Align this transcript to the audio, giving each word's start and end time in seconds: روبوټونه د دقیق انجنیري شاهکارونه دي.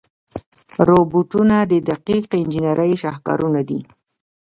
روبوټونه 0.87 1.57
د 1.71 1.73
دقیق 1.89 2.25
انجنیري 2.41 2.93
شاهکارونه 3.03 3.61
دي. 3.69 3.79